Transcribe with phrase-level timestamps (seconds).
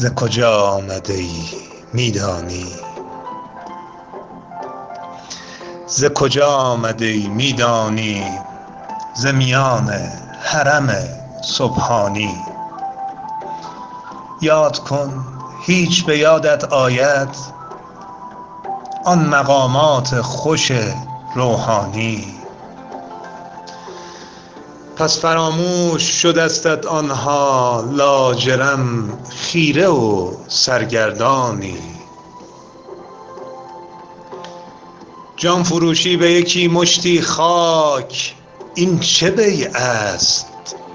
[0.00, 1.44] ز کجا آمده ای؟
[1.92, 2.10] می
[7.52, 8.24] دانی
[9.14, 9.90] ز میان
[10.40, 10.94] حرم
[11.42, 12.44] سبحانی.
[14.40, 15.24] یاد کن
[15.66, 17.28] هیچ به یادت آید.
[19.04, 20.72] آن مقامات خوش
[21.34, 22.37] روحانی.
[24.98, 31.78] پس فراموش شدستت آن ها لاجرم خیره و سرگردانی.
[35.36, 38.34] جان فروشی به یکی مشتی خاک
[38.74, 40.46] این چه بیع است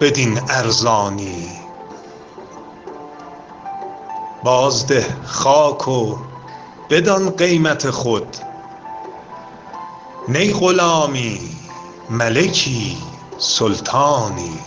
[0.02, 1.47] بدین ارزانی؟
[4.44, 6.17] بازده خاک و
[6.89, 8.38] بدان قیمت خود
[10.27, 11.39] نی غلامی
[12.09, 13.12] ملکی.
[13.43, 14.59] سلطانی.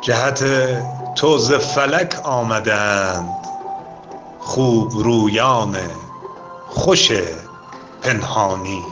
[0.00, 0.44] جهت
[1.14, 3.46] تو ز فلک آمده اند
[4.38, 5.76] خوبرویان
[6.68, 7.12] خوش
[8.02, 8.84] پنهانی.